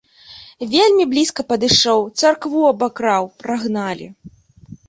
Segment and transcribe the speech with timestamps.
[0.71, 4.07] Вельмі блізка падышоў, царкву абакраў, прагналі.